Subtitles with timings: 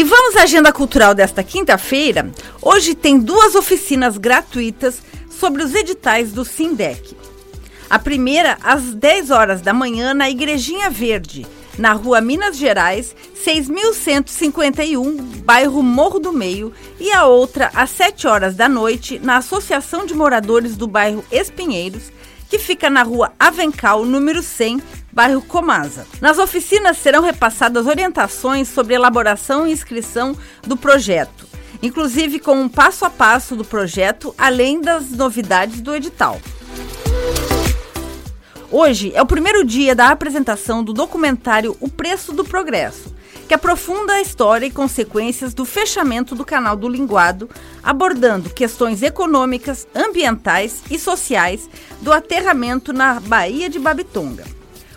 [0.00, 2.32] E vamos à agenda cultural desta quinta-feira.
[2.62, 7.14] Hoje tem duas oficinas gratuitas sobre os editais do Sindec.
[7.90, 13.14] A primeira às 10 horas da manhã na Igrejinha Verde, na rua Minas Gerais,
[13.44, 20.06] 6.151, bairro Morro do Meio, e a outra às 7 horas da noite na Associação
[20.06, 22.04] de Moradores do bairro Espinheiros,
[22.50, 24.82] que fica na rua Avencal, número 100,
[25.12, 26.04] bairro Comasa.
[26.20, 30.36] Nas oficinas serão repassadas orientações sobre elaboração e inscrição
[30.66, 31.46] do projeto,
[31.80, 36.40] inclusive com um passo a passo do projeto, além das novidades do edital.
[38.68, 43.14] Hoje é o primeiro dia da apresentação do documentário O Preço do Progresso,
[43.46, 47.48] que aprofunda a história e consequências do fechamento do canal do Linguado,
[47.82, 51.68] abordando questões econômicas, ambientais e sociais
[52.00, 54.44] do aterramento na Baía de Babitonga.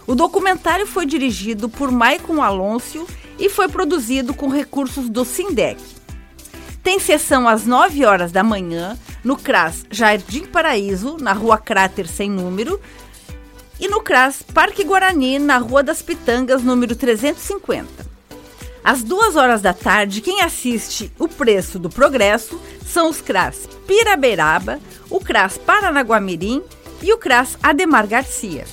[0.06, 3.08] O documentário foi dirigido por Maicon Alonso
[3.40, 5.82] e foi produzido com recursos do Sindec.
[6.84, 12.30] Tem sessão às 9 horas da manhã no CRAS Jardim Paraíso, na rua Cráter Sem
[12.30, 12.80] Número,
[13.80, 18.14] e no CRAS Parque Guarani, na Rua das Pitangas, número 350.
[18.84, 24.80] Às duas horas da tarde, quem assiste o preço do progresso são os CRAS Piraberaba,
[25.10, 26.64] o CRAS Paranaguamirim
[27.02, 28.66] e o CRAS Ademar Garcia.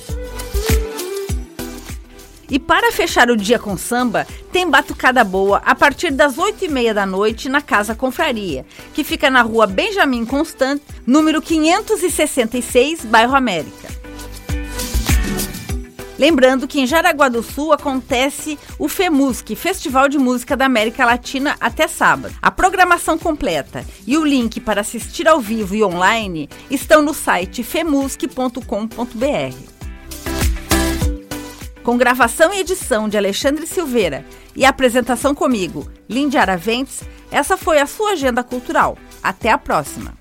[2.49, 6.67] E para fechar o dia com samba, tem batucada boa a partir das 8 e
[6.67, 13.35] meia da noite na Casa Confraria, que fica na rua Benjamin Constant, número 566, bairro
[13.35, 14.00] América.
[16.21, 21.57] Lembrando que em Jaraguá do Sul acontece o FEMUSC, Festival de Música da América Latina,
[21.59, 22.35] até sábado.
[22.39, 27.63] A programação completa e o link para assistir ao vivo e online estão no site
[27.63, 28.61] femusc.com.br.
[31.81, 34.23] Com gravação e edição de Alexandre Silveira
[34.55, 38.95] e apresentação comigo, Lindy Araventes, essa foi a sua agenda cultural.
[39.23, 40.20] Até a próxima!